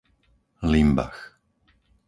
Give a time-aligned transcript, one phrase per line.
[0.71, 1.13] Limbach